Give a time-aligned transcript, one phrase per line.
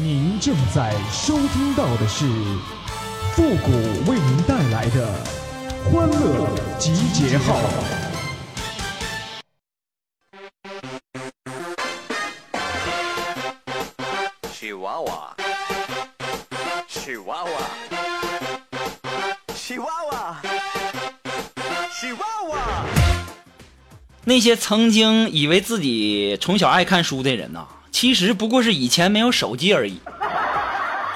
[0.00, 2.24] 您正在收听到的是
[3.32, 3.72] 复古
[4.08, 5.12] 为您带来的
[5.90, 7.58] 欢乐集结号。
[14.52, 15.36] 喜娃娃，
[16.86, 17.50] 喜娃娃，
[19.56, 20.40] 喜娃娃，
[21.92, 22.20] 喜娃
[22.50, 22.86] 娃。
[24.22, 27.66] 那些曾经以为自己从小爱看书的人呐、
[28.00, 29.98] 其实不过是以前没有手机而已。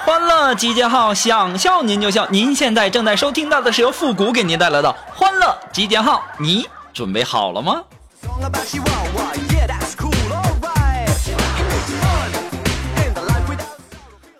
[0.03, 2.27] 欢乐集结号，想笑您就笑。
[2.29, 7.81] 您现在正在收听到的是由复古给您带来的欢乐集结号，你准备好了吗？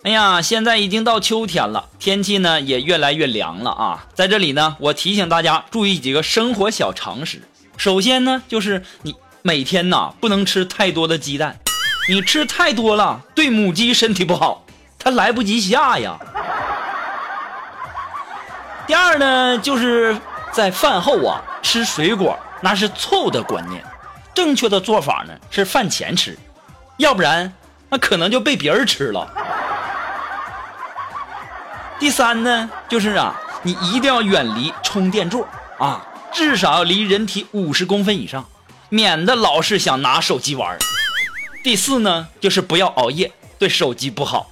[0.02, 4.04] 哎呀，现在已经到秋天了，天气呢也越来越凉了啊。
[4.12, 7.40] 在这里呢，我提醒大家注意几个生活小常识。
[7.78, 11.58] 首先呢，就是你每天呐不能吃太多的鸡蛋，
[12.06, 14.64] 你吃太多了对母鸡身体不好，
[14.98, 16.18] 它来不及下呀。
[18.86, 20.14] 第二呢，就是
[20.52, 23.82] 在饭后啊吃水果，那是错误的观念。
[24.34, 26.38] 正确的做法呢是饭前吃，
[26.98, 27.50] 要不然
[27.88, 29.26] 那可能就被别人吃了。
[31.98, 38.44] 第三呢，就是啊，你一定要远离充电座啊，至少要离人体五十公分以上，
[38.90, 40.76] 免得老是想拿手机玩。
[41.64, 44.50] 第四呢，就是不要熬夜，对手机不好。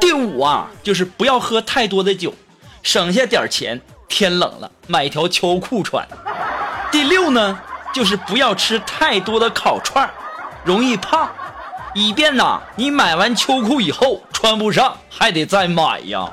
[0.00, 2.34] 第五啊，就是不要喝太多的酒，
[2.82, 6.04] 省下点钱，天冷了买条秋裤穿。
[6.90, 7.60] 第六呢，
[7.94, 10.10] 就是不要吃太多的烤串，
[10.64, 11.30] 容易胖，
[11.94, 16.28] 以便呐你买完秋裤以后穿不上，还得再买呀。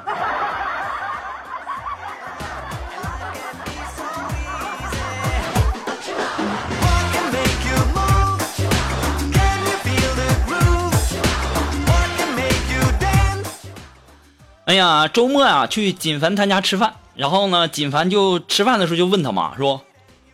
[14.70, 19.84] 哎呀，周末啊，去锦凡他家吃饭，然后呢，锦凡就吃饭的时候就问他妈说：“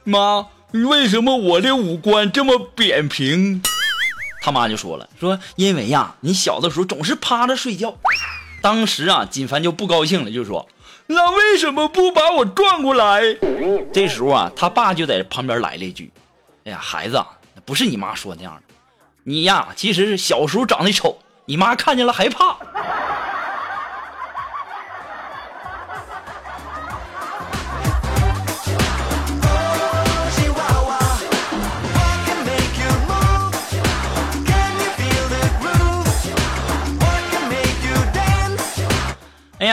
[0.04, 3.62] 妈，为什么我的五官这么扁平？”
[4.44, 7.96] 他妈就说了：“说因为呀，你小的时候总是趴着睡觉。”
[8.62, 10.68] 当时啊，锦凡就不高兴了，就说
[11.08, 13.22] ：“那为什么不把我转过来？”
[13.94, 16.12] 这时候啊，他爸就在旁边来了一句
[16.66, 17.26] ：“哎呀，孩子啊，
[17.64, 18.74] 不是你妈说那样的，
[19.24, 22.58] 你呀，其实是小时候长得丑，你妈看见了害怕。”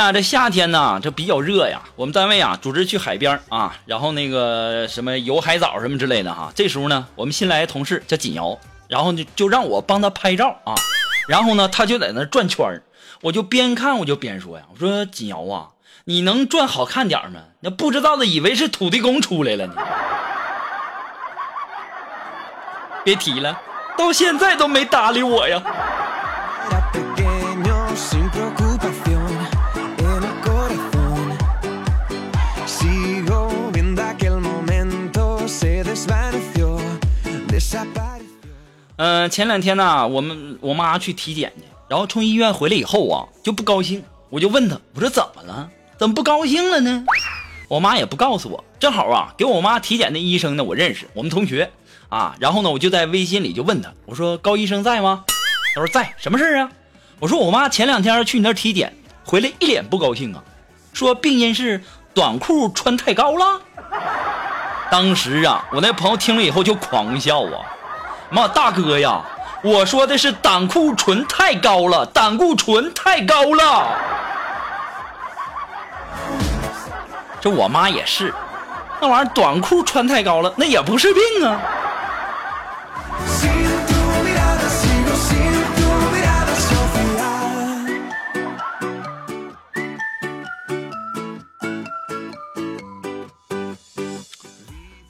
[0.03, 1.81] 呀，这夏天呢，这比较热呀。
[1.95, 6.51] 我们单位啊，组织去海边啊，然后那个什么游海澡什么之类的哈。
[6.55, 8.59] 这时候呢，我们新来的同事叫锦瑶，
[8.89, 10.75] 然后就就让我帮他拍照啊。
[11.29, 12.83] 然后呢，他就在那转圈
[13.21, 15.69] 我就边看我就边说呀，我说锦瑶啊，
[16.05, 17.41] 你能转好看点吗？
[17.61, 19.75] 那不知道的以为是土地公出来了呢。
[23.05, 23.61] 别提了，
[23.97, 25.63] 到现在都没搭理我呀。
[38.97, 45.69] 嗯、前两天呢，我们我妈去体检去，然后从医院回来以后啊，就不高兴，我就问她，我说怎么了？
[45.99, 47.05] 怎么不高兴了呢？
[47.69, 51.71] 我妈也不告诉我，正好啊，给我妈体检的医生呢，我认识，我们同学
[52.09, 55.25] 啊，然后呢，我就在微信里就问他，我说高医生在吗？
[55.75, 56.71] 他说在，什么事啊？
[57.19, 58.95] 我说我妈前两天去你那体检，
[59.25, 60.45] 回来一脸不高兴啊，
[60.93, 61.83] 说病因是
[62.13, 63.63] 短裤穿太高了。
[64.93, 67.65] 当时啊，我那朋友听了以后就狂笑啊，
[68.29, 69.23] 妈大哥呀，
[69.63, 73.87] 我说的是胆固醇太高了，胆固醇太高了。
[77.41, 78.35] 这我妈也是，
[79.01, 81.59] 那玩意儿短裤穿太高了，那也不是病啊。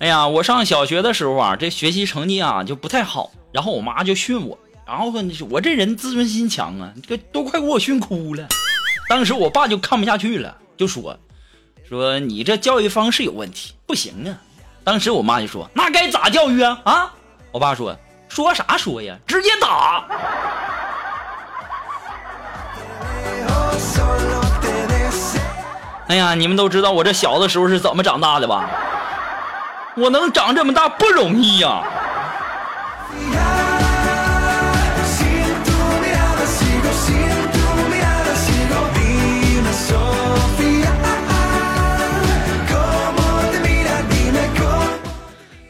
[0.02, 5.12] 哎呀，我上小学的时候啊，这学习成绩啊就不太好，然后我妈就训我，然后
[5.48, 8.48] 我这人自尊心强啊，这都快给我训哭了。
[9.08, 11.16] 当时我爸就看不下去了，就说
[11.88, 14.34] 说你这教育方式有问题，不行啊。
[14.82, 17.14] 当时我妈就说那该咋教育啊啊？
[17.52, 17.96] 我爸说
[18.28, 20.04] 说啥说呀，直接打。
[26.08, 28.68] 哎呀，你们都知道我这小的时候是怎么长大的吧？
[29.94, 31.82] 我能长这么大不容易呀！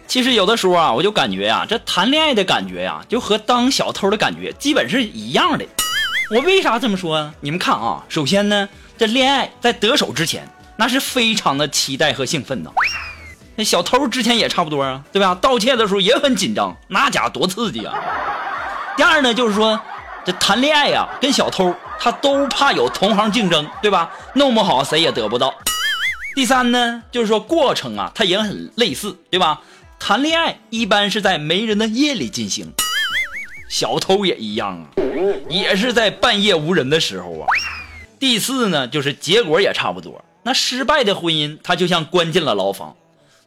[0.06, 5.66] 其实有的时候啊，我就感觉呀，这谈恋爱的感觉呀，就和当小偷的感觉基本是一样的。
[6.30, 7.34] 我为啥这么说啊？
[7.40, 10.46] 你们看啊，首先呢，这恋爱在得手之前，
[10.76, 12.70] 那是非常的期待和兴奋呢。
[13.64, 15.34] 小偷之前也差不多啊，对吧？
[15.34, 17.94] 盗窃的时候也很紧张，那家伙多刺激啊！
[18.96, 19.80] 第二呢，就是说
[20.24, 24.10] 这谈恋爱呀、跟小偷他都怕有同行竞争，对吧？
[24.34, 25.54] 弄不好谁也得不到。
[26.34, 29.60] 第三呢，就是说过程啊，它也很类似，对吧？
[29.98, 32.72] 谈恋爱一般是在没人的夜里进行，
[33.68, 34.88] 小偷也一样啊，
[35.48, 37.46] 也是在半夜无人的时候啊。
[38.18, 40.24] 第四呢，就是结果也差不多。
[40.44, 42.96] 那失败的婚姻，它就像关进了牢房；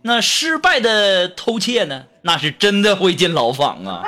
[0.07, 4.03] 那失败的偷窃呢，那是真的会进牢房啊。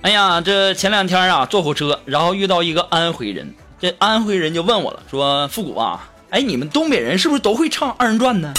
[0.00, 8.54] 哎呀，这前两天啊，坐火车，然后遇到一个安徽人，这安徽人就问我了，说复古啊，哎，你们东北人是不是都会唱二人转呢？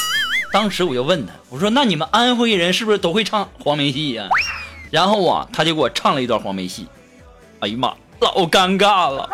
[0.53, 4.30] 当时我就问他，我说那你们安徽人是不是都会唱黄梅戏呀、
[4.91, 6.88] 然后啊，他就给我唱了一段黄梅戏，
[7.59, 9.30] 哎呀妈，老尴尬了。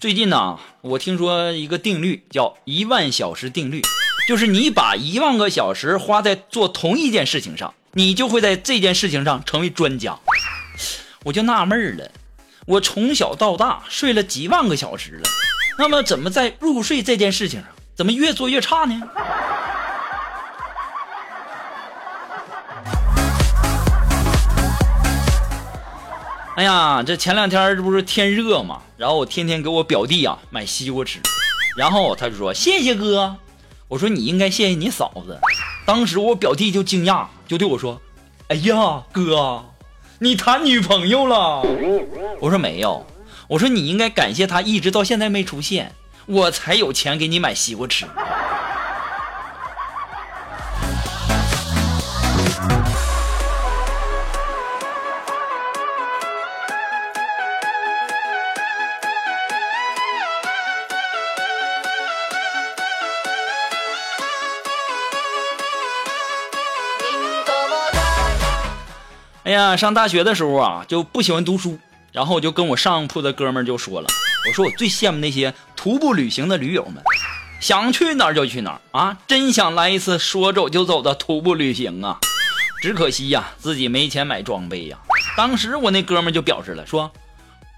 [0.00, 3.82] 最近呢，我听说一个定律叫一万小时定律，
[4.28, 10.18] 就是你把一万个小时花在做同一件事情上，你就会在这件事情上成为专家。
[11.24, 12.10] 我就纳闷了，
[12.66, 15.22] 我从小到大睡了几万个小时了，
[15.78, 19.00] 那么怎么在入睡这件事情上，怎么越做越差呢？
[26.56, 31.18] 哎呀，这前两天这不是天热嘛，然后我天天给我表弟啊买西瓜吃，
[31.78, 33.34] 然后他就说谢谢哥，
[33.88, 35.40] 我说你应该谢谢你嫂子。
[35.86, 38.00] 当时我表弟就惊讶，就对我说
[38.48, 39.64] ：“哎呀，哥，
[40.18, 41.62] 你谈女朋友了？”
[42.38, 43.06] 我说没有，
[43.48, 45.94] 我说你应该感谢她一直到现在没出现，
[46.26, 48.04] 我才有钱给你买西瓜吃。
[69.48, 71.78] 哎呀，上大学的时候啊，就不喜欢读书，
[72.12, 74.06] 然后我就跟我上铺的哥们就说了，
[74.46, 77.02] 我说我最羡慕那些徒步旅行的驴友们，
[77.58, 82.18] 想去哪儿就去哪儿啊，真想来一次说走就走的徒步旅行啊！
[82.82, 84.98] 只可惜呀、自己没钱买装备呀、
[85.34, 87.10] 当时我那哥们就表示了，说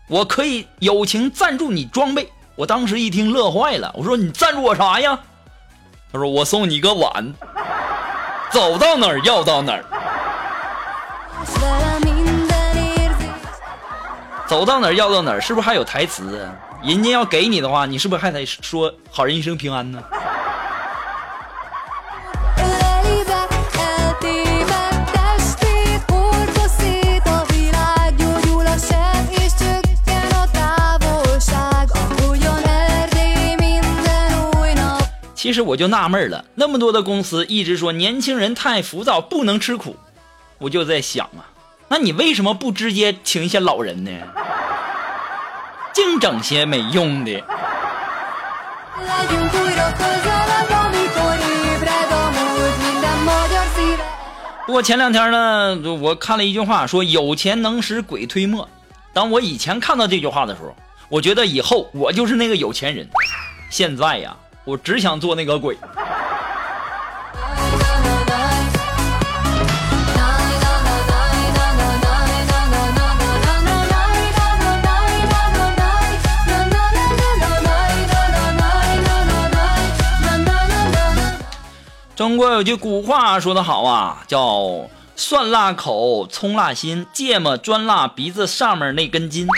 [0.09, 2.29] 我可以友情赞助你装备。
[2.57, 5.17] 我当时一听乐坏了，我说你赞助我啥呀？
[6.13, 7.33] 他说我送你个碗，
[8.51, 9.85] 走到哪儿要到哪儿。
[14.51, 16.45] 走到哪儿要到哪儿是不是还有台词？
[16.83, 20.03] 人家要给你的话你是不是还得说好人一生平安呢？
[35.37, 39.95] 其实我就纳闷了那么多的公司一直说年轻人太浮躁不能吃苦
[40.59, 41.47] 我就在想啊
[41.93, 44.13] 那你为什么不直接请一些老人呢？
[45.93, 47.43] 净整些没用的。
[54.67, 58.69] 不过前两天呢，我看了一句话，说有钱能使鬼推磨。
[59.13, 60.73] 当我以前看到这句话的时候，
[61.09, 63.05] 我觉得以后我就是那个有钱人。
[63.69, 65.77] 现在呀，我只想做那个鬼。
[82.21, 89.49] 中国有句古话说得好啊，叫“蒜辣口，葱辣心，芥末专辣鼻子上面那根筋”。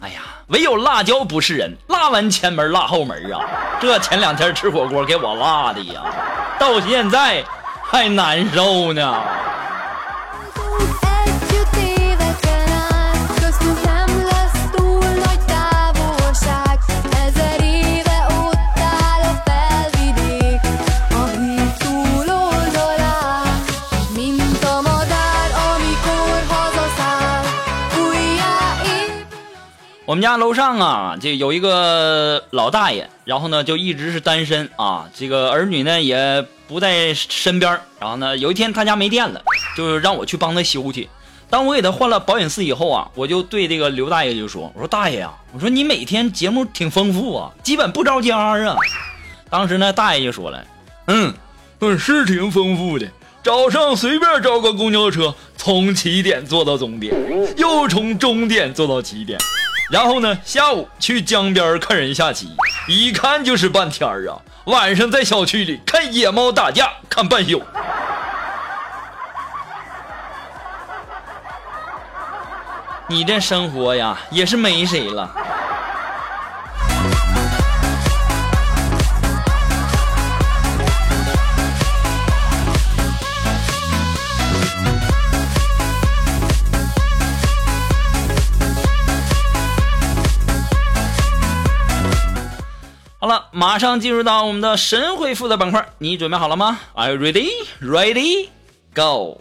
[0.00, 3.40] 哎呀，唯有辣椒不是人，辣完前门辣后门啊！
[3.80, 6.02] 这前两天吃火锅给我辣的呀，
[6.56, 7.42] 到现在
[7.82, 9.20] 还难受呢。
[30.14, 39.42] 我们家楼上啊，这有一个老大爷，然后呢就一直是单身啊，这个儿女呢也不在身边然后呢有一天他家没电了，
[39.76, 41.08] 就让我去帮他修去。
[41.50, 48.76] 当我给他换了保险丝以后啊，我就对这个刘大爷就说：“我说大爷呀、我说你每天节目挺丰富啊，基本不着家啊。”
[49.50, 50.64] 当时呢，大爷就说了
[51.08, 51.34] ：“嗯，
[51.80, 53.08] 嗯，是挺丰富的。
[53.42, 57.12] 早上随便招个公交车，从起点坐到终点，
[57.56, 59.36] 又从终点坐到起点，
[59.94, 62.48] 然后呢，下午去江边看人下棋，
[62.88, 64.34] 一看就是半天儿啊。
[64.64, 67.62] 晚上在小区里看野猫打架，看半宿。”
[73.06, 75.30] 你这生活呀，也是没谁了。
[93.56, 97.50] 马上进入到我们的神回复的板块，你准备好了吗？Are you ready?
[97.80, 98.48] Ready?
[98.92, 99.40] Go!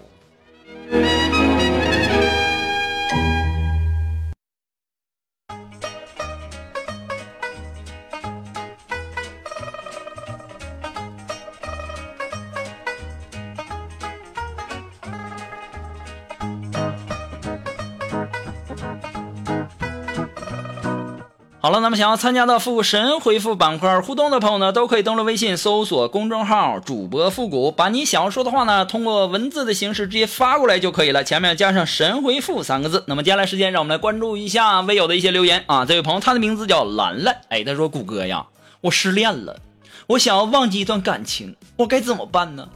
[21.66, 33.06] 好了，那么想要参加到复神回复板块互动的朋友呢，都可以登录微信搜索公众号“主播复古”，把你想要说的话呢，通过文字的形式直接发过来就可以了，前面加上“神回复”三个字。
[33.08, 35.86] 那么接下来时间，让我们来关注一下微友的一些留言啊。
[35.86, 38.46] 这位朋友，他的名字叫兰兰，哎，他说：“谷歌呀，
[38.82, 39.62] 我失恋了，
[40.08, 42.68] 我想要忘记一段感情，我该怎么办呢？”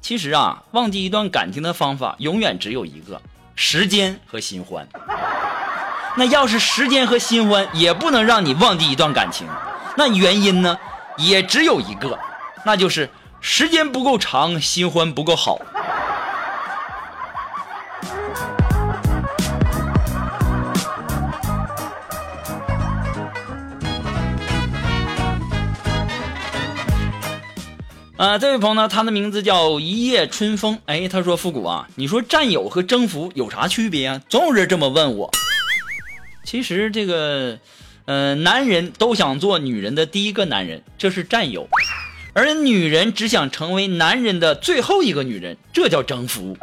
[0.00, 3.20] 其实啊，忘记一段感情的方法永远只有一个：
[3.56, 4.86] 时间和新欢。
[6.18, 9.46] 那要是时间和新欢也不能让你忘记一段感情，
[9.96, 10.76] 那原因呢，
[11.16, 12.18] 也只有一个，
[12.64, 13.08] 那就是
[13.40, 15.60] 时间不够长，新欢不够好。
[28.16, 30.80] 啊、这位朋友呢，他的名字叫一夜春风。
[30.86, 34.20] 哎，他说：“复古啊，你说占有和征服有啥区别啊？
[34.28, 35.30] 总有人这么问我。
[36.50, 37.58] 其实这个，
[38.06, 41.68] 呃，男人都想做女人的第一个男人，这是占有；
[42.32, 46.56] 而女人只想成为男人的最后一个女人，这叫征服。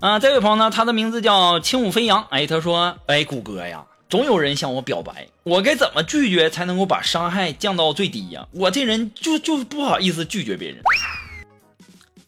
[0.00, 2.24] 啊，这位朋友呢，他的名字叫轻舞飞扬。
[2.30, 8.46] 哎，他说：“哎，谷歌呀，总有人向我表白，我该怎么拒绝才能够把伤害降到最低呀？
[8.52, 10.82] 我这人就就不好意思拒绝别人。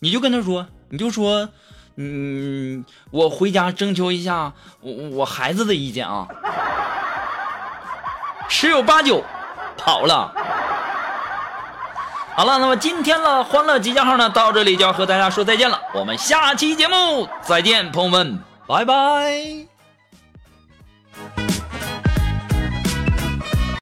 [0.01, 1.49] 你就跟他说，你就说，
[1.97, 6.27] 嗯，我回家征求一下我我孩子的意见啊，
[8.49, 9.25] 十有八九
[9.77, 10.33] 跑了。”
[12.37, 15.81] 好了，那么今天的欢乐集结号呢，到这里就要和大家说再见了。
[15.95, 19.76] 我们下期节目再见，朋友们，拜拜。